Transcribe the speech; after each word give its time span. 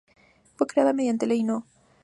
Fue 0.55 0.65
creada 0.65 0.93
mediante 0.93 1.27
ley 1.27 1.43
No. 1.43 1.63